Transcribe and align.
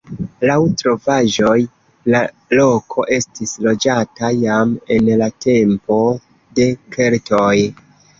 Laŭ 0.49 0.55
trovaĵoj 0.81 1.57
la 2.13 2.21
loko 2.59 3.05
estis 3.17 3.53
loĝata 3.65 4.31
jam 4.45 4.71
en 4.97 5.11
la 5.23 5.29
tempo 5.47 5.99
de 6.61 6.67
keltoj. 6.97 7.53